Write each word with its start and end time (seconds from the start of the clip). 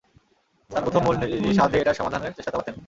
তার 0.71 0.81
প্রথম 0.83 1.01
মূলনীতিটির 1.05 1.57
সাহায্যে 1.57 1.81
এটার 1.81 1.97
সমাধানের 1.99 2.35
চেষ্টা 2.37 2.51
চালাতেন। 2.53 2.75